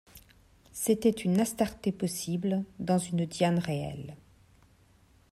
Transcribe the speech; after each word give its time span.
C’était 0.71 1.11
une 1.11 1.39
Astarté 1.39 1.91
possible 1.91 2.63
dans 2.79 2.97
une 2.97 3.27
Diane 3.27 3.59
réelle. 3.59 4.17